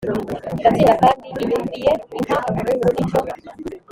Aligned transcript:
ndatsinda 0.59 0.93
kandi 1.01 1.25
inyumviye 1.41 1.91
impa 2.17 2.37
umuhungu 2.49 2.85
ni 2.95 3.03
cyo 3.09 3.19